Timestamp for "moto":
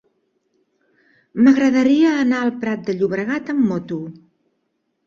3.75-4.03